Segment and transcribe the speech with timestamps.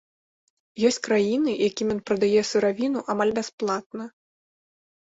[0.89, 4.13] Ёсць краіны, якім ён прадае сыравіну амаль бясплатна.